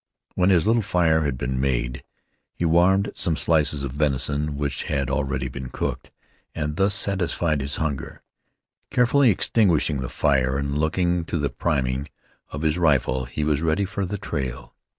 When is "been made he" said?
1.37-2.65